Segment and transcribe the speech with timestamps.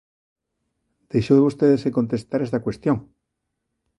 [1.11, 2.97] Deixou vostede sen contestar esta cuestión.